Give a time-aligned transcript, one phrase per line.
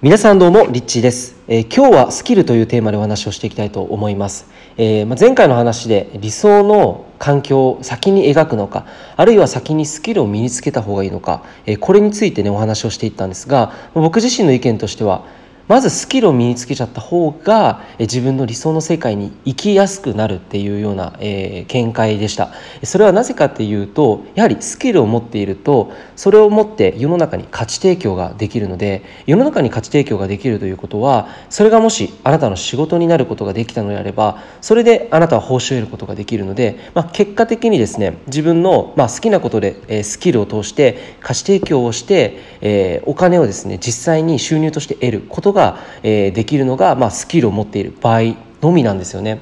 [0.00, 15.24] 皆さんどうもリッチーです、えー、今日はスキルというテーマでお話をしていきたいと思います、えー、まあ、前回の話で理想の環境を先に描くのかあるいは先にスキルを身につけた方がいいのか、えー、これについてねお話をしていったんですが僕自身の意見としては
[15.68, 22.50] まずスキルを身につけちゃった方が自分の理想の世界に生きやすくなるっていうような、えー、見解でした。
[22.84, 49.40] それはなぜかっていうとやはりスキルを持っているとそれを持って世の中に価値提供ができるので世の中に価値提供ができるということはそれがもしあなたの仕事になることができたのであればそれであなたは報酬を得ることができるので、まあ、結果的にですね自分の、まあ、好きなことで、えー、スキルを通して価値提供をして、えー、お金をですね実際に収入として得ることがが、えできるのが、まあ、スキルを持っている場合のみなんですよね。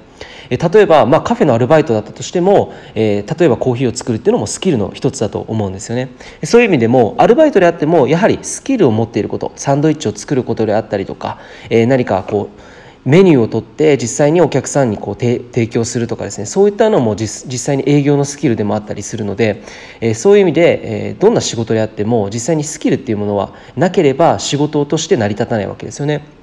[0.48, 6.10] 例えば、まあ、カフェのアルバイトだったとしても、えー、例えばコーヒーを作るっていうのもスキルの一つだと思うんですよね
[6.44, 12.75] そういう意味でもアルバイトであってもやはりスキルを持っていることサンドイッチを作ることであったりとか、えー、何かこう
[13.06, 19.62] メニューを取って実際にお客さんにこう提供するとかですねそういったのも実際に営業のスキルでもあったりするので、
[20.00, 26.36] えー、そういう意味で、えー、どんな仕事であっても実際にスキルっていうものはなければ仕事として成り立たないわけですよね。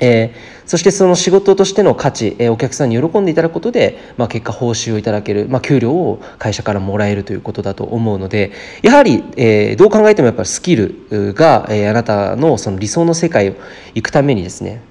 [0.00, 13.54] えー、そしてその仕事としての価値、えー、お客さんに喜んでいただくことで、まあ、結果報酬をいただける、まあ、給料を会社からもらえるということだと思うのでやはり、えー、どう考えてもやっぱりスキルが、え、あなたのその理想の世界を
[13.94, 14.82] 行くためにですね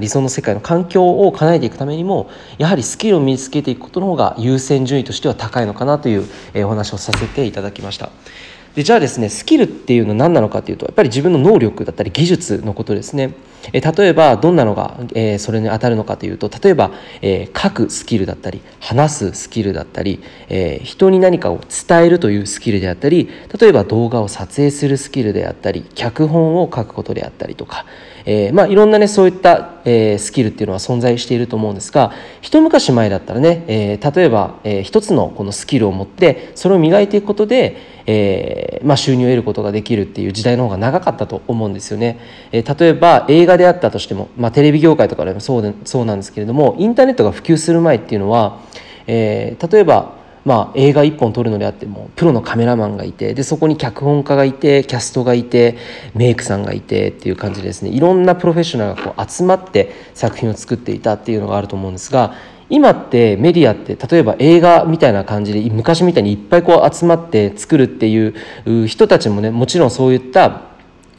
[0.00, 6.28] 理想の世界の環境を叶えていくためにもやはりスキルを身につけていくことの方が優先順位としては高いのかなという
[6.64, 8.10] お話をさせていただきました。
[8.74, 13.34] でじゃあですねスキルっていうのは何なのかというとやっぱり自分の能力だったり技術のことですね。
[13.72, 16.90] え例えばどんなのが、えそれに当たるのかというと例えば、
[17.22, 27.86] え書くスキルだったり話すスキルだったり、え人に何かを伝えるというスキルであったり例えば動画を撮影するスキルであったり脚本を書くことであったりとか、
[28.26, 37.76] えまあ、いろんなねそういった、えスキルっていうのは存在していると思うんですが一昔前だったらね、え例えば、え一つのこのスキルを持ってそれを磨いていくことで、
[38.06, 42.18] えまあ、収入を得ることができるっていう時代の方が長かったと思うんですよね。
[42.52, 48.60] え例えば映画画であったとしても、まあ、テレビ業界とかでもそうでそうなんですけれどもインターネットが普及する前っていうのは、
[49.06, 50.12] えー、例えば
[50.44, 55.78] まあ、映画1本撮るのであってもプロのカメラマンがいてでそこに脚本家がいてキャストがいて
[56.14, 57.90] メイクさんがいてっていう感じでですね。
[57.90, 62.34] いろんなプロフェッショナルがこう集まって作品を作っていたっていうのがあると思うんですが
[62.70, 70.73] 今ってメディアって例えば映画みたいな感じで昔みたいにいっぱいこう集まって作るっていう人たちもねもちろんそういった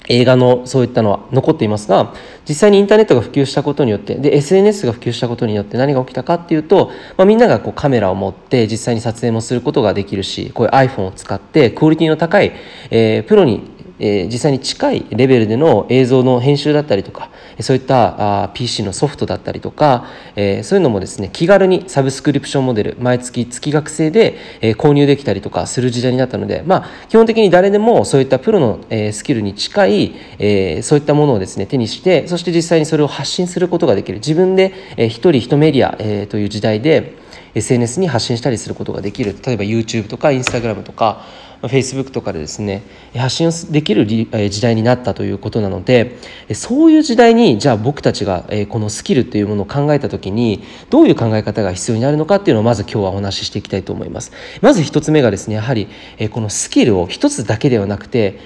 [0.08, 2.14] 映画のそういったのは残っていますが
[2.48, 12.54] 実際にインターネットが普及したことによってで SNS が普及したことによって何が起きたかっていうと、まあ、みんながこうカメラを持って実際に撮影もすることができるしこういう iPhone を使ってクオリティの高い、
[12.92, 17.30] えー、プロにえー、実際に近いレベルでの映像の編集だったりとか
[17.62, 34.20] そういったあ PC のソフトだったりとか、えー、そういうのもですね気軽にサブスクリプションモデル毎月月額制で、えー、購入できたりとかする時代になったので、まあ、基本的に誰でもそういったプロの、えー、スキルに近い、えー、そういったものをですね手にしてそして実際にそれを発信することができる。
[34.20, 37.14] 自分で、えー、一人一メディア、えー、という時代で
[37.56, 39.36] SNS に発信したりすることができる。
[39.46, 41.26] 例えば YouTube とか Instagram とか
[41.68, 42.84] Facebook とかでですね
[43.16, 46.18] 発信をできる時代になったということなので
[46.54, 54.32] そういう時代にじゃあ僕たちがこのスキルっていうものを考えた時にどういう考え方が必要になるのかっていうのをまず今日はお話ししていきたいと思います。
[54.62, 55.88] まず一つ目がですねやはり
[56.32, 58.40] このスキルを一つだけではなくて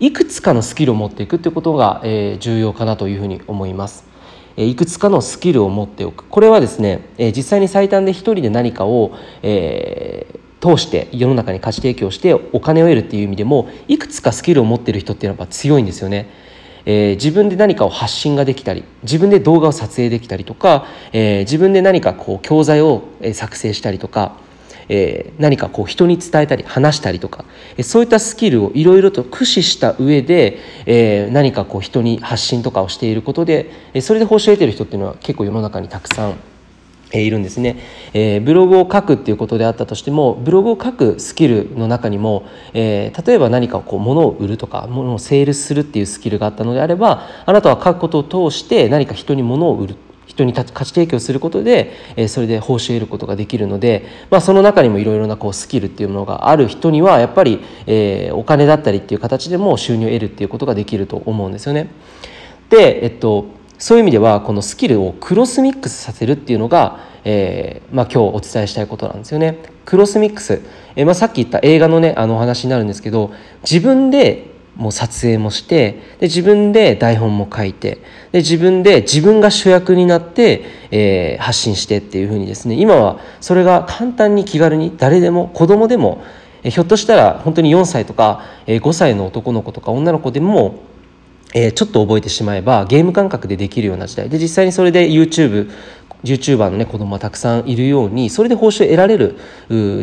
[0.00, 4.04] いくつかのスキルを持っていくっていうことが重要かなというふうに思います。
[4.56, 6.24] いくつかのスキルを持っておく。
[6.24, 9.12] これはですね実際に最短で一人で何かを、
[9.42, 10.26] え
[10.66, 16.28] 通して世の中に価値提供してお金を得るっていう意味でもいくつかスキルを持ってる人っていうのはやっぱ強いんですよね。
[16.88, 24.36] えー、自分で何かを発信ができたり自分で動画を撮影できたりとか、えー、自分で何かこう教材を作成したりとか、
[24.88, 27.44] えー、何かこう人に伝えたり話したりとか
[27.82, 36.36] そういったスキルをいろいろと駆使した上で、え、何かこう人に発信とかをしていることでそれで報酬を得てる人っていうのは結構世の中にたくさん
[37.12, 37.78] いるんですね、
[38.14, 42.44] えー、ブログを書くっていうことであったとしてもブログを書くスキルの中にも、
[42.74, 61.90] えー、例えば何かこう物を売るとか物をセールスするっていうスキルがあったのであればあなたは書くことを通して何か人に物を売る人に価値提供することで、えー、それで報酬を得ることができるので、まあ、その中にもいろいろなこうスキルっていうものがある人にはやっぱり、え、お金だったりっていう形でも収入を得るっていうことができると思うんですよね。
[62.68, 69.58] で、えっとそういう意味ではこのスキルをクロスミックスさせるっていうのが、えーまあ、今日お伝えしたいことなんですよね。
[69.84, 70.62] クロスミックス、
[70.96, 73.32] えーまあ、さっき言った映画のねあのお話になるんですけど
[73.62, 78.02] 自分でもう撮影もしてで自分で台本も書いて
[78.32, 86.22] で自分で自分が主役になって、えー、発信してっていうふうにですね今はそれが簡単に気軽に誰でも子供でも、
[86.62, 90.80] えー、ひょっとしたら本当に4歳とか、えー、5歳の男の子とか女の子でも
[91.56, 95.70] えー、ちょっと覚えてしまえばゲーム感覚でできるような時代で実際にそれで YouTube
[96.22, 99.38] YouTuber のね子供はたくさんいるようにそれで報酬を得られる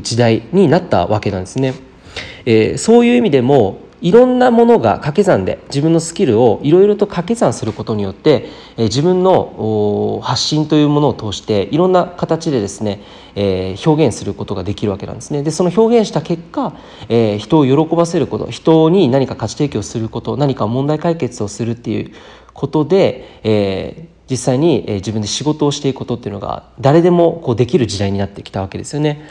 [0.01, 1.75] 時代になったわけなんですね。
[2.45, 13.01] えー、そういう意味でもいろんなものが掛け算で自分のスキルをいろいろと掛け算することによって、え、自分の発信というものを通していろんな形でですね、
[13.35, 15.41] えー、表現することができるわけなんですね。
[15.41, 16.75] でその表現した結果、
[17.07, 22.11] えー、人を喜ばせること人に何か価値提供すること何か問題解決をするっていう
[22.53, 29.21] ことで、えー、実際に自分で仕事をしていくことっていうのが誰でもこうできる時代になってきたわけですよね。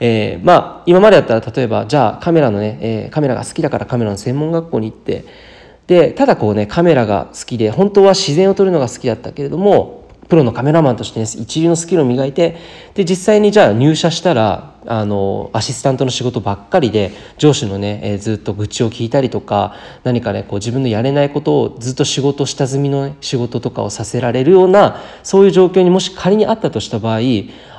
[0.00, 5.24] えー、まあ今までだったら例えばじゃあカメラのね、えー、カメラが好きだからカメラの専門学校に行って
[5.86, 12.56] でただこうねカメラが好きで本当は自然を撮るのが好きだったけれどもプロのカメラマンとして、ね、一流のスキルを磨いて
[12.94, 27.18] で実際にじゃあ入社したらあのアシスタントの仕事ばっかりで上司のね、えー、ずっと愚痴を聞いたりとか何かねこう自分のやれないことをずっと仕事下積みの、ね、仕事とかをさせられるようなそういう状況にもし仮にあったとした場合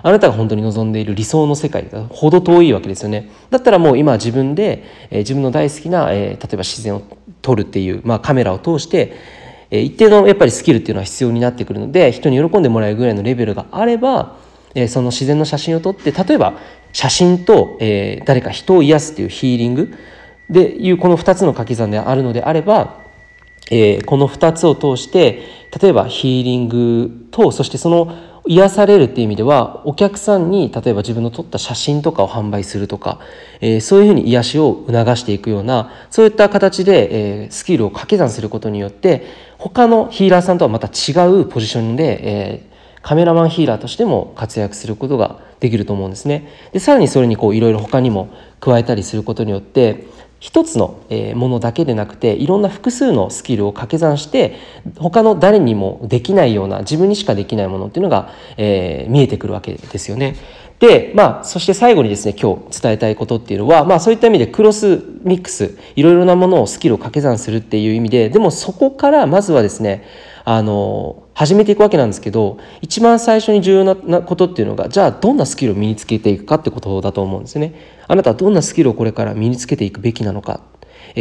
[0.03, 3.31] あなたが本当に望んでいる理想の世界がほど遠いわけですよね。
[3.49, 7.01] だったらもう今自分で、えー、自分の大好きな、えー、例えば自然を
[7.41, 9.13] 撮るっていう、まあ、カメラを通して
[9.71, 14.37] え一定のやっぱりスキルっていうのは必要になってくるので人に喜んでもらえるぐらいのレベルがあれば
[14.75, 16.59] えその自然の写真を撮って例えば
[16.95, 19.93] 写真と、え、誰か人を癒すっていうヒーリング
[20.49, 23.01] でいうこの2つの掛け算であるのであれば、
[23.69, 25.43] え、この2つを通して
[25.81, 33.19] 例えばヒーリングとそしてその癒されるっていう意味ではお客さんに例えば自分の撮った写真とかを販売するとか、
[33.59, 39.25] えー、そういうふうに癒しを促していくようなそういった形で、えー、スキルを掛け算することによって
[39.57, 46.47] 他のヒーラーさんとはまた違うポジションで、えー、カメラマンヒーラーとしても活躍することができると思うんですね。
[46.71, 50.05] でさらにそれにこういろいろ他にも加えたりすることによって
[50.39, 50.99] 一つの
[51.35, 54.55] ものだけでなくていろんな複数のスキルを掛け算して
[54.97, 60.35] 他の誰にもできないような自分にしかできないものっていうのが、えー、見えてくるわけですよね。
[60.79, 70.03] で、まあ、そして最後にですね、今日伝えたいことっていうのは、まあそういった意味でクロスミックス、いろいろなものをスキルを掛け算するっていう意味で、でもそこからまずはですね、
[70.45, 77.73] あの、始めていくわけなんですけど、一番最初に重要なことっていうのが、じゃあどんなスキルを身につけていくかってことだと思うんですね。
[78.07, 80.61] あなたはどんなスキルをこれから身につけていくべきなのか。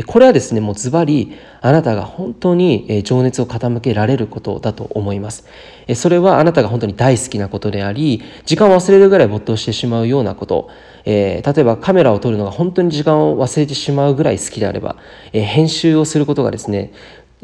[0.07, 5.47] これはですね、もうズバリ、あなたが本当に情熱を傾けられることだと思います。
[5.95, 10.69] それはあなたが本当に大好きなことであり、時間を忘れるぐらい没頭してしまうようなこと、
[11.05, 14.97] えー、例えばカメラを撮るのが本当に時間を忘れてしまうぐらい好きであれば、
[15.33, 16.93] えー、編集をすることがですね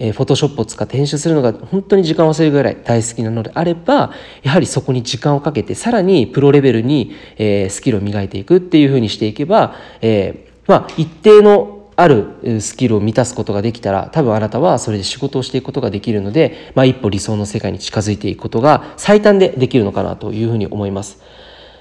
[0.01, 4.13] えフォトショップを使って編集するのが本当に時間を忘れるぐらい大好きなのであれば
[4.43, 21.21] やはりそこに時間をかけてさらにプロレベルに、えスキルを磨いていくっていうふうにしていけば、えまあ、一定のあるスキルを満たすことができたら多分あなたはそれで仕事をしていくことができるので、まあ、一歩理想の世界に近づいていくことが最短でできるのかなというふうに思います。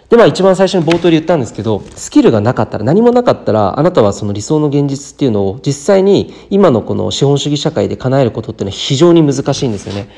[0.09, 10.09] でまあ一番最初に冒頭で言ったんですけどスキルがなかったら何もなかったらあなたはその理想の現実っていうのを実際に今のこの資本主義社会で叶えることっていうのは非常に難しいんですよね。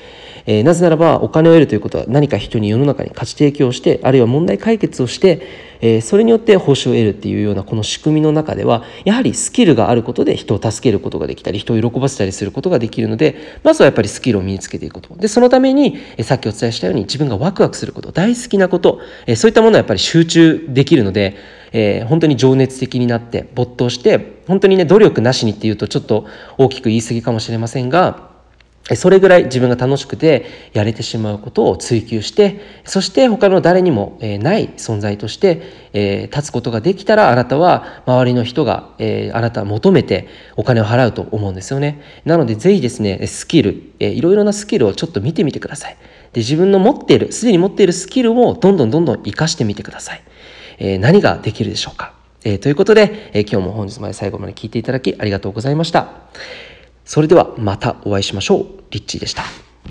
[0.45, 5.42] えー、なぜならばお金を得るということは何か人に世の中に価値提供してあるいは問題解決をして、
[5.81, 15.16] えー、それによって報酬を得るっていうようなこの仕組みの中ではやはりスキルがあることで人を助けることができたり人を喜ばせたりすることができるのでまずはやっぱりスキルを身につけていくこと。
[15.16, 26.27] でそのために、えー、さっきお伝えしたように自分がワクワクすること大好きなこと、えそういったものはやっぱり集中できるのでえー、本当に情熱的になって没頭して本当にね努力なしにっていうとちょっと
[26.57, 28.31] 大きく言い過ぎかもしれませんが
[28.95, 38.90] それぐらい自分が楽しくてやれてしまうことを追求してそして他の誰にもない存在として立つことができたらあなたは周りの人が
[39.33, 42.02] あなたは求めてお金を払うと思うんですよね。
[42.26, 45.98] なのでぜひですねスキルいろいろなスキルをちょっと見てみてください。
[46.33, 50.24] で自分の持っているすでに持っているスキルをどんどんどんどん活かしてみてください。
[51.00, 52.14] 何ができるでしょうか。
[52.42, 56.07] ということで今日も本日まで最後まで聞いていただきありがとうございました。
[57.11, 58.65] それではまたお会いしましょう。
[58.89, 59.44] リッチーでした。